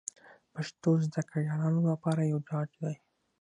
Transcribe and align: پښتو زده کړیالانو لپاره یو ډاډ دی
پښتو 0.53 0.89
زده 1.05 1.21
کړیالانو 1.29 1.81
لپاره 1.91 2.21
یو 2.31 2.39
ډاډ 2.47 2.69
دی 2.81 2.95